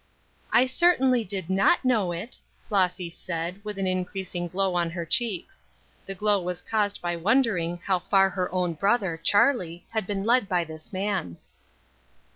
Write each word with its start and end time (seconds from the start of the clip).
"I 0.51 0.65
certainly 0.65 1.23
did 1.23 1.47
not 1.47 1.85
know 1.85 2.11
it," 2.11 2.39
Flossy 2.67 3.07
said, 3.11 3.63
with 3.63 3.77
an 3.77 3.85
increasing 3.85 4.47
glow 4.47 4.73
on 4.73 4.89
her 4.89 5.05
cheeks. 5.05 5.63
The 6.07 6.15
glow 6.15 6.41
was 6.41 6.59
caused 6.63 7.03
by 7.03 7.15
wondering 7.15 7.77
how 7.85 7.99
far 7.99 8.31
her 8.31 8.51
own 8.51 8.73
brother, 8.73 9.15
Charlie, 9.21 9.85
had 9.91 10.07
been 10.07 10.23
led 10.23 10.49
by 10.49 10.63
this 10.63 10.91
man. 10.91 11.37